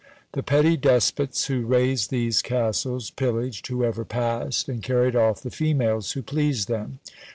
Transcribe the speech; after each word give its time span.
The 0.31 0.41
petty 0.41 0.77
despots 0.77 1.45
who 1.45 1.63
raised 1.67 2.09
these 2.09 2.41
castles 2.41 3.11
pillaged 3.11 3.67
whoever 3.67 4.03
passed, 4.03 4.67
and 4.67 4.81
carried 4.81 5.15
off 5.15 5.41
the 5.43 5.51
females 5.51 6.13
who 6.13 6.23
pleased 6.23 6.67
them. 6.67 6.97